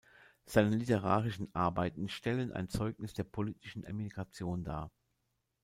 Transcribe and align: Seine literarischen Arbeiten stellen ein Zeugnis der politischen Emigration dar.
Seine 0.47 0.75
literarischen 0.77 1.53
Arbeiten 1.53 2.09
stellen 2.09 2.51
ein 2.51 2.69
Zeugnis 2.69 3.13
der 3.13 3.23
politischen 3.23 3.83
Emigration 3.83 4.63
dar. 4.63 4.89